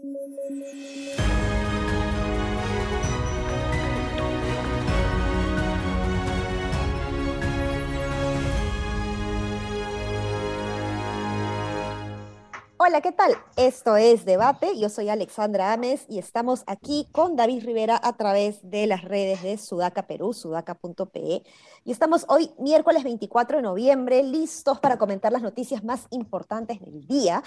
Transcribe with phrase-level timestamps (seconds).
[0.00, 0.16] thank
[3.20, 3.31] you
[12.84, 13.36] Hola, ¿qué tal?
[13.54, 14.76] Esto es Debate.
[14.76, 19.40] Yo soy Alexandra Ames y estamos aquí con David Rivera a través de las redes
[19.42, 21.44] de Sudaca Perú, sudaca.pe.
[21.84, 27.06] Y estamos hoy, miércoles 24 de noviembre, listos para comentar las noticias más importantes del
[27.06, 27.44] día,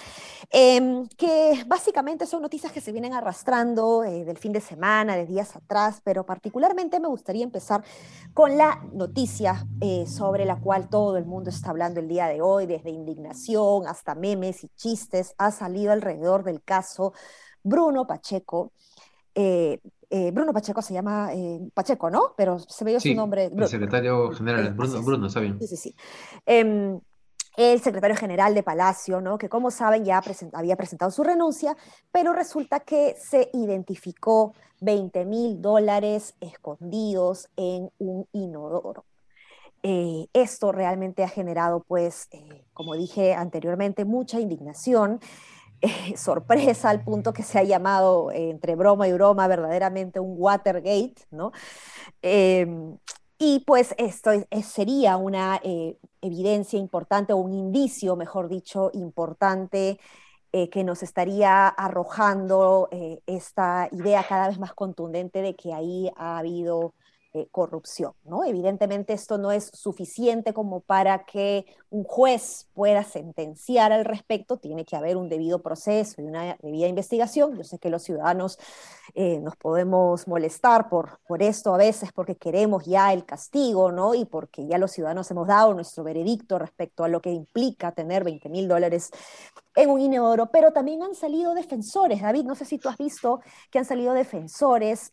[0.52, 5.26] em, que básicamente son noticias que se vienen arrastrando eh, del fin de semana, de
[5.26, 7.84] días atrás, pero particularmente me gustaría empezar
[8.34, 12.42] con la noticia eh, sobre la cual todo el mundo está hablando el día de
[12.42, 17.14] hoy, desde indignación hasta memes y chistes ha salido alrededor del caso
[17.64, 18.72] Bruno Pacheco.
[19.34, 19.80] Eh,
[20.10, 22.34] eh, Bruno Pacheco se llama eh, Pacheco, ¿no?
[22.38, 23.52] Pero se ve su nombre.
[23.56, 25.58] el secretario general, Bruno, Bruno, está bien.
[25.60, 25.96] Sí, sí, sí.
[26.46, 27.00] Em,
[27.58, 29.38] el secretario general de Palacio, ¿no?
[29.38, 30.22] que como saben ya
[30.54, 31.76] había presentado su renuncia,
[32.12, 39.06] pero resulta que se identificó 20 mil dólares escondidos en un inodoro.
[39.88, 45.20] Eh, esto realmente ha generado, pues, eh, como dije anteriormente, mucha indignación,
[45.82, 51.14] eh, sorpresa al punto que se ha llamado entre broma y broma verdaderamente un Watergate,
[51.30, 51.52] ¿no?
[52.24, 52.98] Em,
[53.38, 54.32] y pues esto
[54.64, 55.62] sería una
[56.22, 60.00] evidencia importante o un indicio, mejor dicho, importante
[60.72, 62.88] que nos estaría arrojando
[63.26, 66.94] esta idea cada vez más contundente de que ahí ha habido
[67.38, 68.14] eh, corrupción.
[68.24, 68.46] ¿no?
[68.46, 74.86] Evidentemente esto no es suficiente como para que un juez pueda sentenciar al respecto, tiene
[74.86, 77.58] que haber un debido proceso y una debida investigación.
[77.58, 78.58] Yo sé que los ciudadanos
[79.16, 84.16] eh, nos podemos molestar por, por esto a veces porque queremos ya el castigo, ¿no?
[84.16, 88.24] Y porque ya los ciudadanos hemos dado nuestro veredicto respecto a lo que implica tener
[88.24, 89.12] 20 mil dólares
[89.76, 92.22] en un inodoro, pero también han salido defensores.
[92.22, 95.12] David, no sé si tú has visto que han salido defensores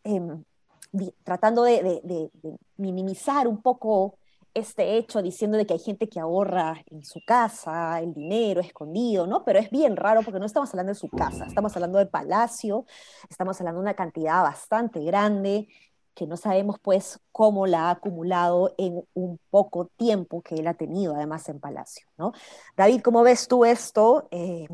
[1.24, 2.30] tratando de,
[2.76, 4.18] minimizar un poco
[4.54, 9.26] este hecho, diciendo de que hay gente que ahorra en su casa el dinero escondido,
[9.26, 9.44] ¿no?
[9.44, 12.84] Pero es bien raro porque no estamos hablando de su casa, estamos hablando de palacio,
[13.30, 15.68] estamos hablando de una cantidad bastante grande
[16.14, 20.74] que no sabemos pues cómo la ha acumulado en un poco tiempo que él ha
[20.74, 22.32] tenido además en Palacio, ¿no?
[22.76, 24.68] David, ¿cómo ves tú esto eh,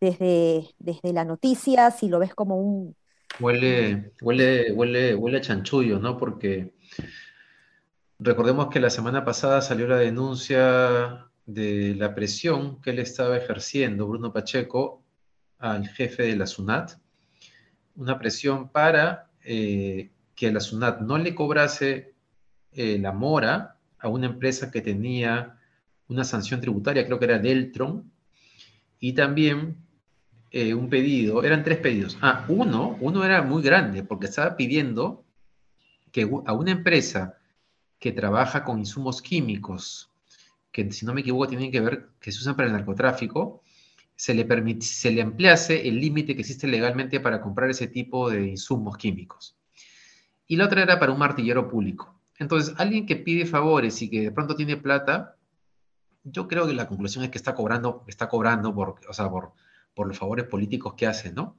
[0.00, 1.90] desde, desde la noticia?
[1.90, 2.94] Si lo ves como un,
[3.38, 6.18] Huele, huele, huele, huele a chanchullo, ¿no?
[6.18, 6.74] Porque
[8.18, 14.06] recordemos que la semana pasada salió la denuncia de la presión que él estaba ejerciendo,
[14.06, 15.02] Bruno Pacheco,
[15.58, 16.98] al jefe de la SUNAT,
[17.96, 22.14] una presión para eh, que la SUNAT no le cobrase
[22.72, 25.58] eh, la mora a una empresa que tenía
[26.08, 28.10] una sanción tributaria, creo que era Deltron,
[28.98, 29.76] y también
[30.50, 32.18] eh, un pedido, eran tres pedidos.
[32.20, 35.24] Ah, uno, uno era muy grande porque estaba pidiendo
[36.10, 37.38] que a una empresa
[37.98, 40.10] que trabaja con insumos químicos,
[40.72, 43.62] que si no me equivoco tienen que ver, que se usan para el narcotráfico,
[44.16, 48.48] se le, se le ampliase el límite que existe legalmente para comprar ese tipo de
[48.48, 49.56] insumos químicos.
[50.46, 52.20] Y la otra era para un martillero público.
[52.38, 55.36] Entonces, alguien que pide favores y que de pronto tiene plata,
[56.24, 59.52] yo creo que la conclusión es que está cobrando, está cobrando por, o sea, por,
[59.94, 61.56] por los favores políticos que hace, ¿no?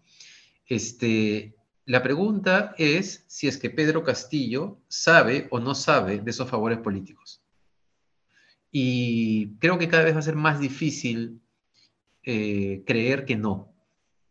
[0.66, 1.56] Este,
[1.86, 6.80] la pregunta es si es que Pedro Castillo sabe o no sabe de esos favores
[6.80, 7.42] políticos.
[8.72, 11.42] Y creo que cada vez va a ser más difícil
[12.24, 13.74] eh, creer que no.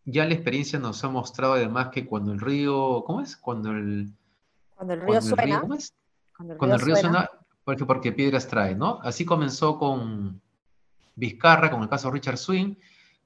[0.04, 3.36] Ya la experiencia nos ha mostrado además que cuando el río, ¿cómo es?
[3.36, 4.10] Cuando el,
[4.74, 5.60] cuando el río suena.
[5.60, 5.94] ¿cómo es?
[6.34, 7.30] Cuando el río, suena,
[7.64, 8.98] porque, porque piedras trae, ¿no?
[9.02, 10.40] Así comenzó con
[11.14, 12.76] Vizcarra, con el caso Richard Swing,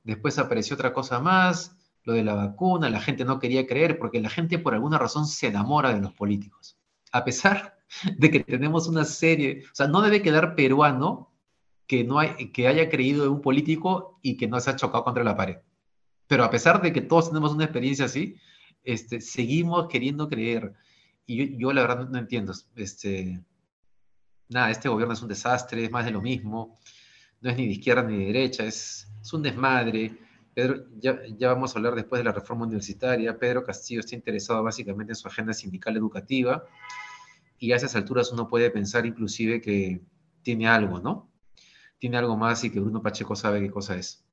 [0.04, 4.20] Después apareció otra cosa más, lo de la vacuna, la gente no quería creer porque
[4.20, 6.78] la gente por alguna razón se enamora de los políticos.
[7.10, 7.78] A pesar
[8.18, 11.32] de que tenemos una serie, o sea, no debe quedar peruano
[11.86, 12.18] que, no
[12.52, 15.56] que haya creído en un político y que no se ha chocado contra la pared.
[16.26, 18.36] Pero a pesar de que todos tenemos una experiencia así,
[18.82, 20.74] este, seguimos queriendo creer.
[21.26, 22.52] Y yo, la verdad no, entiendo.
[22.76, 23.42] Este,
[24.48, 26.78] nada, este gobierno es un desastre, es más de lo mismo.
[27.44, 30.18] No es ni de izquierda ni de derecha, es, es un desmadre.
[30.54, 33.38] Pedro, ya, ya, vamos a hablar después de la reforma universitaria.
[33.38, 36.64] Pedro Castillo está interesado básicamente en su agenda sindical educativa
[37.58, 40.00] y a esas alturas uno puede pensar inclusive que
[40.42, 41.30] tiene algo, ¿no?
[41.98, 44.24] Tiene algo más y que Bruno Pacheco sabe qué cosa es.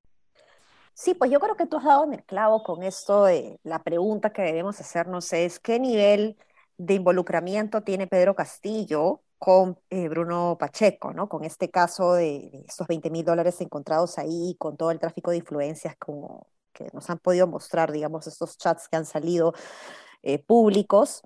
[0.94, 3.84] Sí, pues yo creo que tú has dado en el clavo con esto de la
[3.84, 6.38] pregunta que debemos hacernos es qué nivel
[6.78, 11.28] de involucramiento tiene Pedro Castillo con eh, Bruno Pacheco, ¿no?
[11.28, 15.38] Con este caso de, estos 20 mil dólares encontrados ahí, con todo el tráfico de
[15.38, 19.54] influencias como, que nos han podido mostrar, digamos, estos chats que han salido
[20.22, 21.24] eh, públicos.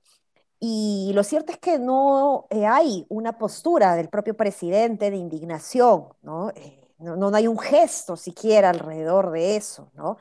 [0.62, 6.08] Y lo cierto es que no eh, hay una postura del propio presidente de indignación,
[6.22, 6.54] ¿no?
[7.00, 10.18] no, no, hay un gesto siquiera alrededor de eso, ¿no?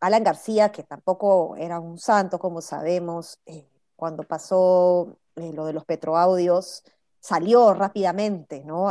[0.00, 3.38] Alan García, que tampoco era un santo, como sabemos,
[3.94, 6.84] cuando pasó lo de los petroaudios,
[7.22, 8.90] salió rápidamente, ¿no?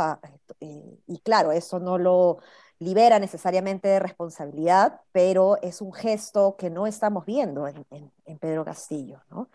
[0.60, 2.38] Eh, y claro, eso no lo
[2.78, 7.84] libera necesariamente de responsabilidad, pero es un gesto que no estamos viendo en,
[8.40, 9.48] Pedro Castillo, ¿no?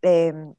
[0.00, 0.54] Em,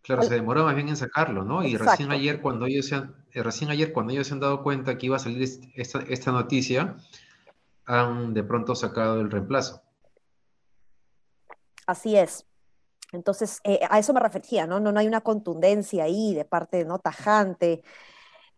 [0.00, 1.62] claro, se demoró más bien en sacarlo, ¿no?
[1.62, 4.62] Y recién ayer, cuando ellos se han, eh, recién ayer, cuando ellos se han dado
[4.62, 6.96] cuenta que iba a salir esta, esta noticia,
[7.84, 9.82] han de pronto sacado el reemplazo.
[11.86, 12.46] Así es.
[13.14, 14.80] Entonces, eh, a eso me refería, ¿no?
[14.80, 14.98] ¿no?
[14.98, 17.82] hay una contundencia ahí de parte no tajante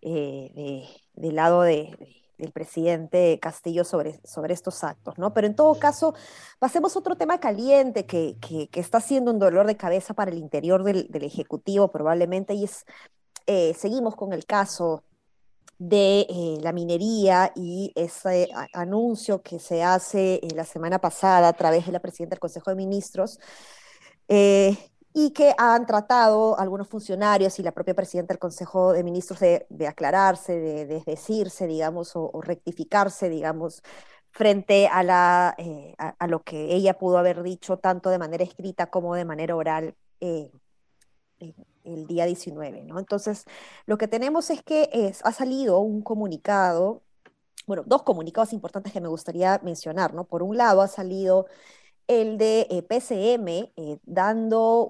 [0.03, 1.97] eh, del lado del
[2.53, 5.33] presidente Castillo sobre, sobre estos actos, ¿no?
[5.33, 6.15] Pero en todo caso,
[6.59, 8.37] pasemos a otro tema caliente que,
[8.75, 12.85] está siendo un dolor de cabeza para el interior del, Ejecutivo probablemente, y es,
[13.47, 15.03] eh, seguimos con el caso
[15.79, 21.93] de la minería y ese anuncio que se hace la semana pasada a través de
[21.93, 23.39] la presidenta del Consejo de Ministros
[24.29, 24.77] eh,
[25.13, 29.87] y que han tratado algunos funcionarios y la propia presidenta del Consejo de Ministros de,
[29.89, 33.83] aclararse, de desdecirse, digamos, o, rectificarse, digamos,
[34.31, 39.25] frente eh, a, lo que ella pudo haber dicho tanto de manera escrita como de
[39.25, 40.51] manera oral eh,
[41.85, 42.85] el día 19.
[42.85, 42.99] ¿no?
[42.99, 43.45] Entonces,
[43.87, 47.03] lo que tenemos es que ha salido un comunicado,
[47.67, 50.13] bueno, dos comunicados importantes que me gustaría mencionar.
[50.13, 50.25] ¿no?
[50.25, 51.47] Por un lado, ha salido
[52.09, 54.89] el de eh, PCM, eh, dando,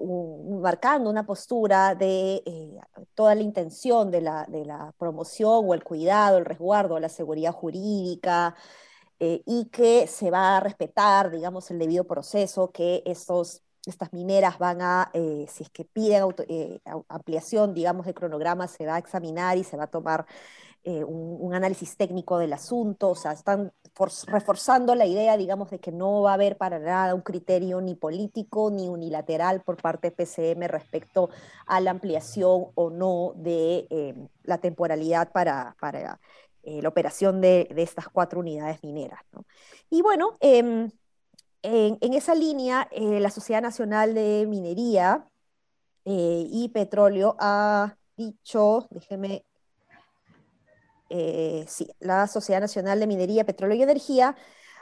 [0.61, 2.79] marcando una postura de eh,
[3.15, 7.53] toda la intención de la, de la, promoción o el cuidado, el resguardo, la seguridad
[7.53, 8.55] jurídica,
[9.19, 14.79] y que se va a respetar, digamos, el debido proceso, que estos, estas mineras van
[14.81, 16.25] a, si es que piden
[17.09, 20.27] ampliación, digamos, de cronograma, se va a examinar y se va a tomar
[20.87, 23.73] un, un, análisis técnico del asunto, o sea, están
[24.27, 27.95] reforzando la idea, digamos, de que no va a haber para nada un criterio ni
[27.95, 31.29] político ni unilateral por parte de PCM respecto
[31.65, 36.19] a la ampliación o no de eh, la temporalidad para, para
[36.63, 39.21] eh, la operación de, de, estas cuatro unidades mineras.
[39.31, 39.45] ¿no?
[39.89, 40.91] Y bueno, em,
[41.63, 45.27] en, esa línea, eh, la Sociedad Nacional de Minería
[46.09, 49.43] y Petróleo ha dicho, déjeme
[51.09, 54.35] eh, sí, la Sociedad Nacional de Minería, Petróleo y Energía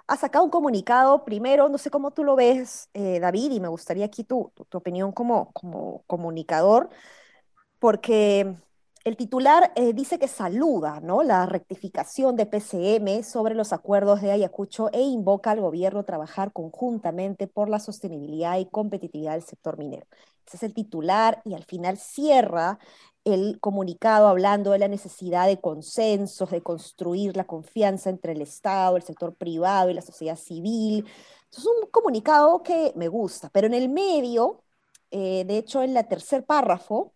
[0.07, 1.25] ha sacado un comunicado.
[1.25, 4.77] Primero, no sé cómo tú lo ves, eh, David, y me gustaría aquí tu, tu,
[4.77, 6.89] opinión como, como comunicador,
[7.79, 8.55] porque
[9.05, 11.21] el titular eh, dice que saluda ¿no?
[11.21, 16.51] la rectificación de PCM sobre los acuerdos de Ayacucho e invoca al gobierno a trabajar
[16.51, 20.07] conjuntamente por la sostenibilidad y competitividad del sector minero.
[20.47, 22.79] Ese es el titular y al final cierra
[23.25, 28.97] el comunicado hablando de la necesidad de consensos, de construir la confianza entre el Estado,
[28.97, 31.05] el sector privado y la sociedad civil.
[31.51, 34.63] Es un comunicado que me gusta, pero en el medio,
[35.11, 37.13] eh, de hecho en el tercer párrafo,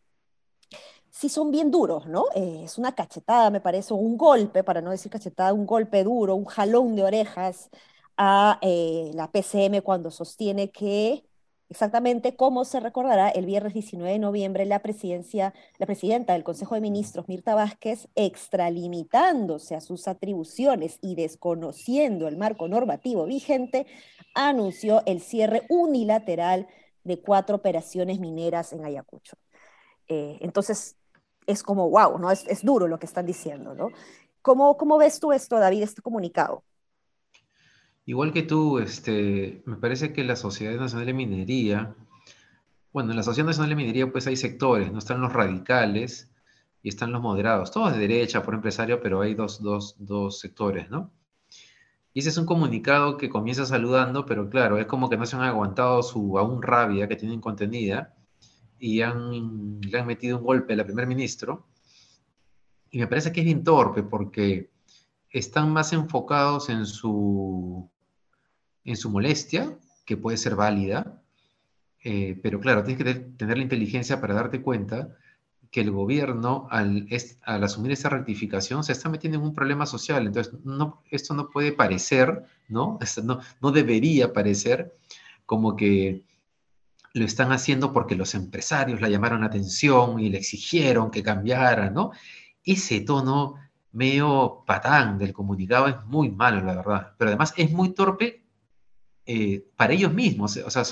[1.10, 2.26] sí son bien duros, ¿no?
[2.36, 6.36] Eh, es una cachetada, me parece, un golpe, para no decir cachetada, un golpe duro,
[6.36, 7.70] un jalón de orejas
[8.18, 11.26] a eh, la PCM cuando sostiene que
[11.70, 16.74] Exactamente como se recordará, el viernes 19 de noviembre la presidencia, la presidenta del Consejo
[16.74, 23.86] de Ministros, Mirta Vázquez, extralimitándose a sus atribuciones y desconociendo el marco normativo vigente,
[24.34, 26.68] anunció el cierre unilateral
[27.04, 29.38] de cuatro operaciones mineras en Ayacucho.
[30.08, 30.98] Eh, entonces,
[31.46, 32.32] es como, wow, ¿no?
[32.32, 33.90] Es, es, duro lo que están diciendo, ¿no?
[34.42, 36.64] ¿Cómo, ¿Cómo ves tú esto, David, este comunicado?
[38.10, 41.96] Igual que tú, este, me parece que la Sociedad Nacional de Minería,
[42.92, 46.32] bueno, en la Sociedad Nacional de Minería pues hay sectores, no están los radicales
[46.82, 50.90] y están los moderados, todos de derecha por empresario, pero hay dos, dos, dos sectores,
[50.90, 51.12] ¿no?
[52.12, 55.36] Y ese es un comunicado que comienza saludando, pero claro, es como que no se
[55.36, 58.16] han aguantado su aún rabia que tienen contenida
[58.80, 61.68] y han, le han metido un golpe al primer ministro.
[62.90, 64.72] Y me parece que es bien torpe porque
[65.30, 67.88] están más enfocados en su
[68.86, 71.22] en su molestia, que puede ser válida,
[72.04, 75.16] eh, pero claro, tienes que tener la inteligencia para darte cuenta
[75.72, 77.08] que el gobierno, al,
[77.44, 80.26] al, asumir esta rectificación, se está metiendo en un problema social.
[80.26, 82.98] Entonces, no, esto no puede parecer, ¿no?
[83.24, 84.96] no, no debería parecer
[85.46, 86.26] como que
[87.14, 91.90] lo están haciendo porque los empresarios la llamaron la atención y le exigieron que cambiara,
[91.90, 92.12] ¿no?
[92.64, 93.56] Ese tono
[93.92, 97.14] medio patán del comunicado, es muy malo, la verdad.
[97.18, 98.39] Pero además es muy torpe
[99.32, 100.84] eh, para ellos mismos, o sea,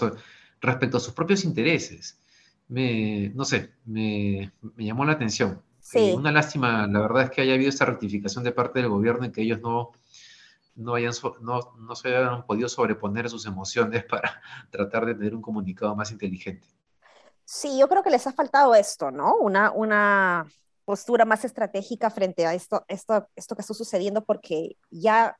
[0.62, 2.20] respecto a sus propios intereses.
[2.68, 5.64] Me, no sé, me, llamó la atención.
[5.80, 6.14] Sí.
[6.16, 9.32] una lástima, la verdad es que haya habido esta rectificación de parte del gobierno en
[9.32, 9.92] que ellos no,
[10.76, 14.40] no, hayan, no, no se hayan podido sobreponer a sus emociones para
[14.70, 16.68] tratar de tener un comunicado más inteligente.
[17.44, 19.36] Sí, yo creo que les ha faltado esto, ¿no?
[19.38, 20.46] Una, una
[20.86, 25.36] postura más estratégica frente a esto, esto, esto que está sucediendo, porque ya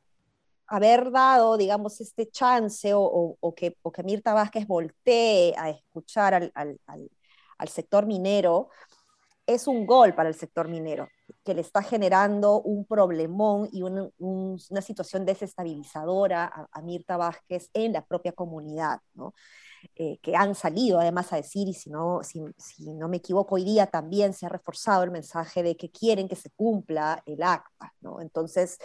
[0.68, 6.34] haber dado, digamos, este chance o, o, que, o que Mirta Vázquez voltee a escuchar
[6.34, 6.80] al, al,
[7.58, 8.70] al, sector minero,
[9.46, 11.08] es un gol para el sector minero,
[11.44, 17.70] que le está generando un problemón y un, una situación desestabilizadora a, a, Mirta Vázquez
[17.74, 19.34] en la propia comunidad, ¿no?
[19.96, 22.42] Eh, que han salido además a decir, y si no, si,
[22.94, 26.36] no me equivoco, hoy día también se ha reforzado el mensaje de que quieren que
[26.36, 28.22] se cumpla el acta, ¿no?
[28.22, 28.78] Entonces,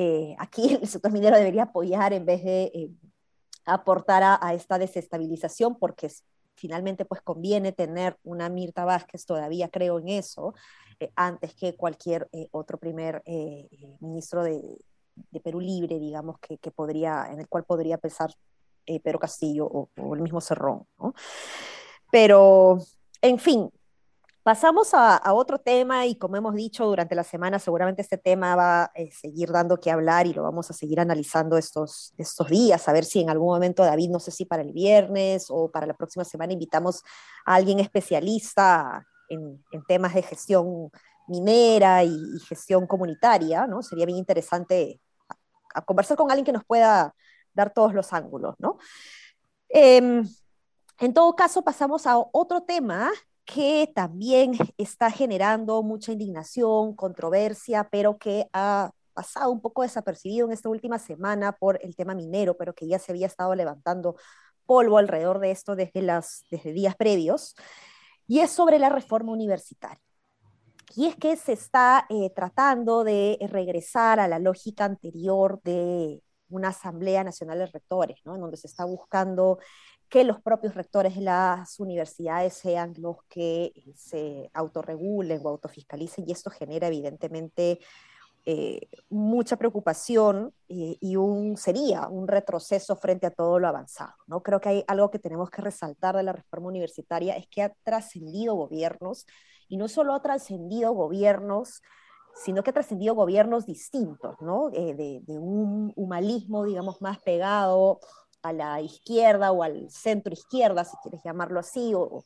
[0.00, 2.90] eh, aquí el sector minero debería apoyar en vez de eh,
[3.64, 6.08] aportar a, esta desestabilización, porque
[6.54, 10.54] finalmente pues conviene tener una Mirta Vázquez, todavía creo en eso,
[11.16, 13.22] antes que cualquier otro primer
[14.00, 14.62] ministro de,
[15.42, 18.32] Perú Libre, digamos, que, en el cual podría pesar
[18.86, 20.86] eh, Pedro Castillo o, el mismo Cerrón.
[22.12, 22.78] Pero,
[23.20, 23.68] en fin,
[24.48, 28.84] pasamos a, otro tema y como hemos dicho durante la semana, seguramente este tema va
[28.84, 32.88] a eh, seguir dando que hablar y lo vamos a seguir analizando estos, estos días,
[32.88, 35.86] a ver si en algún momento, David, no sé si para el viernes o para
[35.86, 37.02] la próxima semana invitamos
[37.44, 40.90] a alguien especialista en, temas de gestión
[41.26, 42.16] minera y,
[42.48, 43.82] gestión comunitaria, ¿no?
[43.82, 44.98] Sería bien interesante
[45.84, 47.14] conversar con alguien que nos pueda
[47.52, 48.78] dar todos los ángulos, ¿no?
[49.68, 50.26] Em,
[51.00, 53.10] en todo caso, pasamos a otro tema
[53.48, 60.52] que también está generando mucha indignación, controversia, pero que ha pasado un poco desapercibido en
[60.52, 64.16] esta última semana por el tema minero, pero que ya se había estado levantando
[64.66, 67.54] polvo alrededor de esto desde, las, desde días previos,
[68.26, 69.98] y es sobre la reforma universitaria.
[70.94, 76.68] Y es que se está eh, tratando de regresar a la lógica anterior de una
[76.68, 78.34] Asamblea Nacional de Rectores, ¿no?
[78.34, 79.58] en donde se está buscando
[80.08, 86.24] que los propios rectores de las universidades sean los que eh, se autorregulen o autofiscalicen,
[86.26, 87.80] y esto genera evidentemente
[88.46, 94.14] eh, mucha preocupación eh, y un, sería un retroceso frente a todo lo avanzado.
[94.26, 94.42] ¿no?
[94.42, 97.74] Creo que hay algo que tenemos que resaltar de la reforma universitaria, es que ha
[97.82, 99.26] trascendido gobiernos,
[99.68, 101.82] y no solo ha trascendido gobiernos
[102.44, 104.70] sino que ha trascendido gobiernos distintos, ¿no?
[104.72, 108.00] Eh, de, un humanismo, digamos, más pegado
[108.42, 112.24] a la izquierda o al centro izquierda, si quieres llamarlo así, o,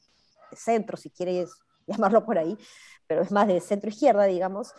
[0.50, 1.50] de centro, si quieres
[1.86, 2.56] llamarlo por ahí,
[3.06, 4.72] pero es más de centro izquierda, digamos,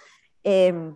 [0.44, 0.96] em,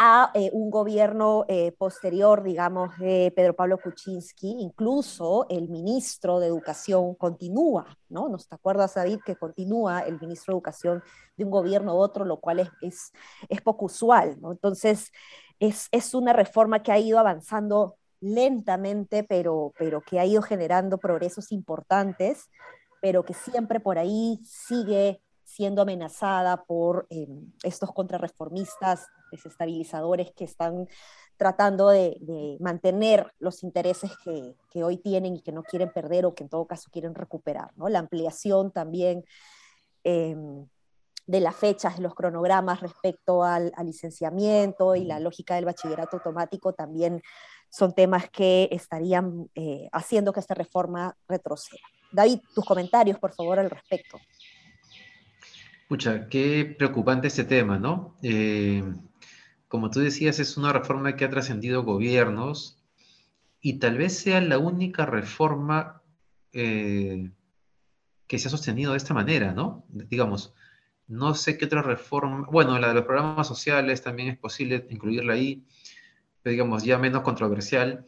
[0.00, 6.46] a eh, un gobierno eh, posterior, digamos, de Pedro Pablo Kuczynski, incluso el ministro de
[6.46, 8.28] Educación continúa, ¿no?
[8.28, 11.02] ¿Nos te acuerdas, David, que continúa el ministro de Educación
[11.36, 13.12] de un gobierno a otro, lo cual es, es,
[13.48, 14.52] es poco usual, ¿no?
[14.52, 15.10] Entonces,
[15.58, 20.98] es, es, una reforma que ha ido avanzando lentamente, pero, pero que ha ido generando
[20.98, 22.48] progresos importantes,
[23.00, 27.26] pero que siempre por ahí sigue siendo amenazada por eh,
[27.62, 30.88] estos contrarreformistas desestabilizadores que están
[31.36, 36.34] tratando de, mantener los intereses que, que, hoy tienen y que no quieren perder o
[36.34, 37.70] que en todo caso quieren recuperar.
[37.76, 37.88] ¿no?
[37.88, 39.24] La ampliación también
[40.04, 40.36] eh,
[41.28, 46.72] de las fechas, de los cronogramas respecto al, licenciamiento y la lógica del bachillerato automático
[46.72, 47.22] también
[47.70, 51.82] son temas que estarían eh, haciendo que esta reforma retroceda.
[52.10, 54.18] David, tus comentarios, por favor, al respecto.
[55.82, 58.16] Escucha, qué preocupante este tema, ¿no?
[58.22, 58.82] Eh,
[59.68, 62.82] como tú decías, es una reforma que ha trascendido gobiernos
[63.60, 66.02] y tal vez sea la única reforma
[66.52, 67.30] eh,
[68.26, 69.84] que se ha sostenido de esta manera, ¿no?
[69.88, 70.54] Digamos,
[71.06, 75.32] no sé qué otra reforma, bueno, la de los programas sociales también es posible incluirla
[75.32, 75.64] ahí,
[76.48, 78.06] digamos, ya menos controversial,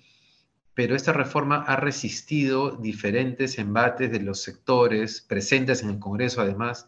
[0.74, 6.86] pero esta reforma ha resistido diferentes embates de los sectores presentes en el Congreso, además,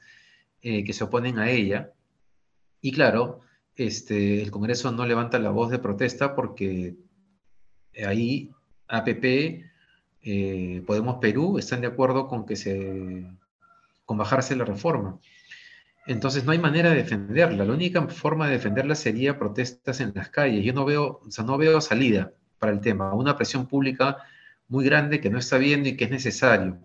[0.63, 1.93] eh, que se oponen a ella.
[2.81, 3.41] Y claro,
[3.77, 6.97] este, el Congreso no levanta la voz de protesta porque
[8.07, 8.51] ahí
[8.89, 9.65] APP,
[10.25, 13.27] eh, Podemos Perú, están de acuerdo con que se
[14.05, 15.19] con bajarse la reforma.
[16.07, 17.65] Entonces no hay manera de defenderla.
[17.65, 20.65] La única forma de defenderla sería protestas en las calles.
[20.65, 23.15] Yo no veo, o sea, no veo salida para el tema.
[23.15, 24.19] Una presión pública
[24.69, 26.79] muy grande que no está viendo y que es necesario.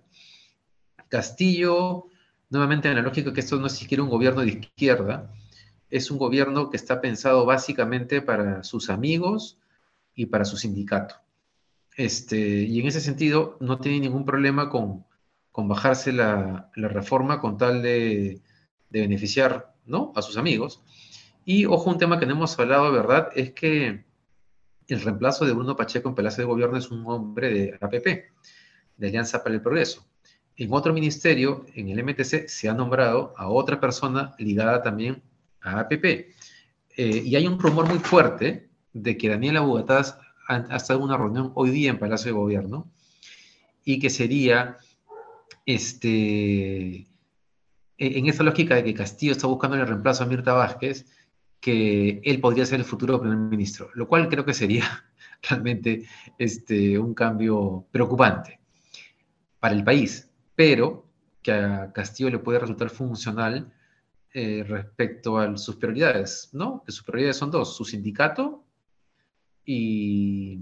[1.09, 2.09] Castillo
[2.49, 5.33] nuevamente en la que esto no es siquiera un gobierno de izquierda,
[5.89, 9.57] es un gobierno que está pensado básicamente para sus amigos
[10.15, 11.15] y para su sindicato.
[11.95, 15.05] Este, y en ese sentido no tiene ningún problema con,
[15.53, 18.41] bajarse la, reforma con tal de,
[18.89, 20.11] beneficiar ¿no?
[20.15, 20.83] a sus amigos.
[21.45, 23.29] Y ojo, un tema que no hemos hablado, ¿verdad?
[23.35, 24.05] Es que
[24.87, 28.05] el reemplazo de Bruno Pacheco en Palacio de Gobierno es un hombre de APP,
[28.97, 30.05] de Alianza para el Progreso.
[30.55, 35.21] En otro ministerio, en el MTC, se ha nombrado a otra persona ligada también
[35.61, 36.05] a APP.
[36.05, 40.17] Eh, y hay un rumor muy fuerte de que Daniela Bugataz
[40.47, 42.91] ha, estado en una reunión hoy día en Palacio de Gobierno
[43.83, 44.77] y que sería
[45.65, 47.06] este,
[47.97, 51.05] en esa lógica de que Castillo está buscando el reemplazo a Mirta Vázquez,
[51.59, 55.05] que él podría ser el futuro primer ministro, lo cual creo que sería
[55.49, 56.05] realmente
[56.37, 58.59] este, un cambio preocupante
[59.59, 60.27] para el país
[60.57, 61.05] pero
[61.43, 63.71] que a Castillo le puede resultar funcional
[64.33, 66.83] eh, respecto a sus prioridades, ¿no?
[66.83, 68.65] Que sus prioridades son dos, su sindicato
[69.63, 70.59] y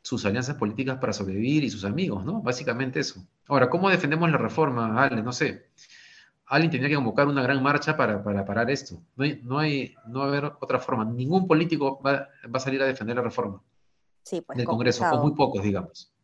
[0.00, 2.40] sus alianzas políticas para sobrevivir y sus amigos, ¿no?
[2.40, 3.22] Básicamente eso.
[3.48, 5.22] Ahora, ¿cómo defendemos la reforma, Ale?
[5.22, 5.66] No sé.
[6.46, 8.96] Alguien tendría que convocar una gran marcha para, parar esto.
[9.16, 11.04] No, hay, no, hay, no va a haber otra forma.
[11.04, 13.62] Ningún político va, a salir a defender la reforma
[14.22, 16.14] sí, pues, del Congreso, o muy pocos, digamos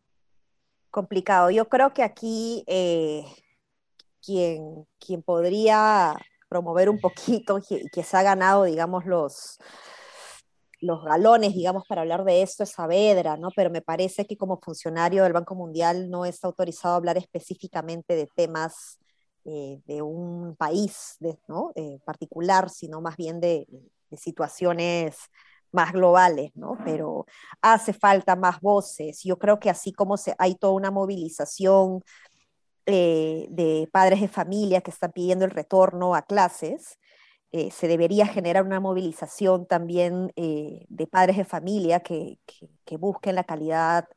[0.91, 1.49] complicado.
[1.49, 3.25] Yo creo que aquí eh,
[4.23, 6.15] quien, quien podría
[6.47, 9.57] promover un poquito y que, se ha ganado, digamos, los,
[10.81, 13.49] los galones, digamos, para hablar de esto es Saavedra, ¿no?
[13.55, 18.15] Pero me parece que como funcionario del Banco Mundial no está autorizado a hablar específicamente
[18.15, 18.99] de temas
[19.43, 21.17] eh, de un país
[21.47, 21.71] ¿no?
[21.75, 23.67] Eh, particular, sino más bien de,
[24.09, 25.17] de situaciones
[25.71, 26.77] más globales, ¿no?
[26.85, 27.25] Pero
[27.61, 29.23] hace falta más voces.
[29.23, 32.03] Yo creo que así como se, hay toda una movilización
[32.85, 36.97] eh, de padres de familia que están pidiendo el retorno a clases,
[37.51, 42.39] se debería generar una movilización también de padres de familia que,
[42.85, 44.07] que, busquen la calidad,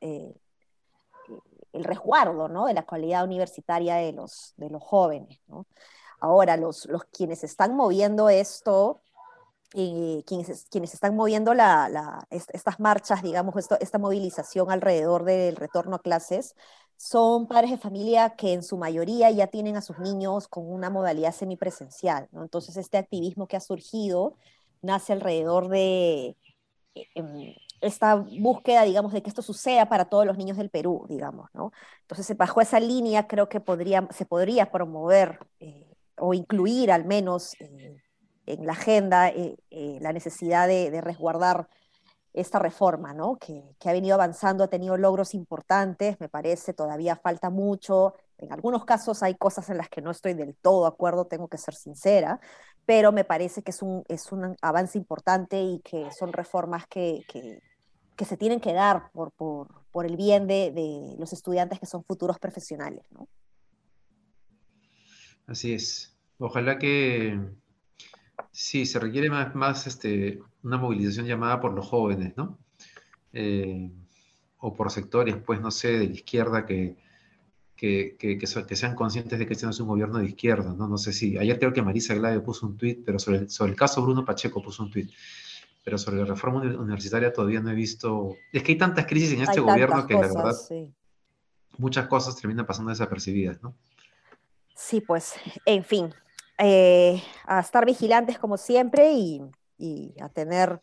[1.75, 2.67] el resguardo ¿no?
[2.67, 5.41] de la calidad universitaria de los, de los jóvenes.
[5.49, 5.67] ¿no?
[6.21, 9.03] Ahora, los, los quienes están moviendo esto
[9.77, 15.99] eh, quienes, quienes están moviendo la, estas marchas, digamos, esta movilización alrededor del retorno a
[15.99, 16.55] clases,
[16.97, 20.91] son padres de familia que en su mayoría ya tienen a sus niños con una
[20.91, 22.29] modalidad semipresencial.
[22.31, 22.43] ¿no?
[22.45, 24.37] Entonces, este activismo que ha surgido
[24.81, 26.37] nace alrededor de
[26.95, 27.55] eh, em,
[27.85, 31.51] esta búsqueda, digamos, de que esto suceda para todos los niños del Perú, digamos.
[31.55, 31.73] ¿no?
[32.03, 37.55] Entonces, bajo esa línea, creo que podría, se podría promover eh, o incluir al menos
[38.47, 41.69] en la agenda eh, eh, la necesidad de, resguardar
[42.33, 43.37] esta reforma, ¿no?
[43.37, 48.15] Que, ha venido avanzando, ha tenido logros importantes, me parece, todavía falta mucho.
[48.39, 51.49] En algunos casos hay cosas en las que no estoy del todo de acuerdo, tengo
[51.49, 52.41] que ser sincera,
[52.87, 57.23] pero me parece que es un, es un avance importante y que son reformas que,
[57.29, 57.61] que,
[58.23, 62.05] se tienen que dar por, por, por el bien de, de, los estudiantes que son
[62.05, 63.29] futuros profesionales, ¿no?
[65.47, 66.17] Así es.
[66.39, 67.39] Ojalá que,
[68.57, 72.57] Sí, se requiere más, más este, una movilización llamada por los jóvenes, ¿no?
[73.33, 73.91] Eh,
[74.59, 76.97] o por sectores, pues, no sé, de la izquierda que,
[77.77, 80.87] que, que, sean conscientes de que este no es un gobierno de izquierda, ¿no?
[80.87, 83.77] No sé si, ayer creo que Marisa Glave puso un tuit, pero sobre sobre el
[83.77, 85.11] caso Bruno Pacheco puso un tuit,
[85.85, 89.43] pero sobre la reforma universitaria todavía no he visto, es que hay tantas crisis en
[89.43, 90.57] este gobierno que la verdad
[91.77, 93.75] muchas cosas terminan pasando desapercibidas, ¿no?
[94.75, 95.35] Sí, pues,
[95.67, 96.13] en fin,
[96.59, 99.43] eh, a estar vigilantes como siempre y,
[100.21, 100.81] a tener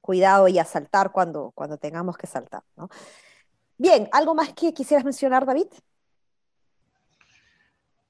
[0.00, 2.62] cuidado y a saltar cuando, cuando tengamos que saltar.
[3.76, 5.66] Bien, ¿algo más que quisieras mencionar, David?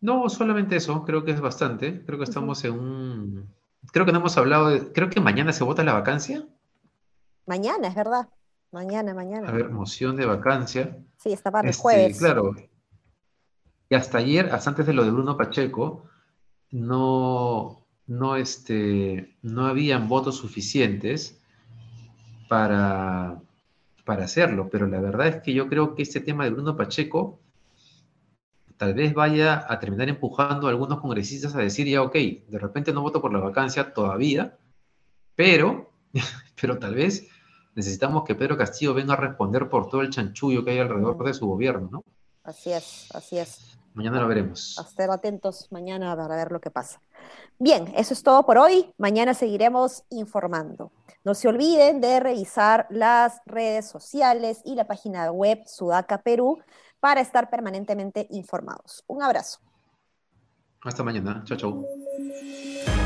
[0.01, 2.05] No, solamente eso, creo que es bastante.
[2.05, 3.55] Creo que estamos en un...
[3.92, 4.92] Creo que no hemos hablado de...
[4.92, 6.47] Creo que mañana se vota la vacancia.
[7.47, 8.29] Mañana, es verdad.
[8.73, 9.49] Mañana, mañana.
[9.49, 10.99] A ver, moción de vacancia.
[11.18, 12.18] Sí, está para el este, jueves.
[12.18, 12.55] Claro.
[13.88, 16.07] Y hasta ayer, hasta antes de lo de Bruno Pacheco,
[16.70, 21.40] no, no, este, no habían votos suficientes
[22.49, 23.40] para,
[24.05, 27.38] para hacerlo, pero la verdad es que yo creo que este tema de Bruno Pacheco
[28.77, 32.93] tal vez vaya a terminar empujando a algunos congresistas a decir, ya, ok, de repente
[32.93, 34.57] no voto por la vacancia todavía,
[35.35, 35.93] pero,
[36.61, 37.29] pero tal vez
[37.75, 41.35] necesitamos que Pedro Castillo venga a responder por todo el chanchullo que hay alrededor de
[41.35, 42.05] su gobierno, ¿no?
[42.43, 43.79] Así es, así es.
[43.95, 44.77] Mañana lo veremos.
[44.79, 47.01] A estar atentos mañana para ver lo que pasa.
[47.61, 48.93] Bien, eso es todo por hoy.
[48.99, 50.91] Mañana seguiremos informando.
[51.23, 56.59] No se olviden de revisar las redes sociales y la página web Sudaca Perú
[57.05, 59.05] para estar permanentemente informados.
[59.07, 59.61] Un abrazo.
[60.81, 61.45] Hasta mañana.
[61.45, 63.04] Chao, chao.